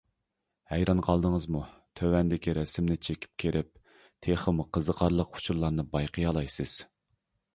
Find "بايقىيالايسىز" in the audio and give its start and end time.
5.95-6.77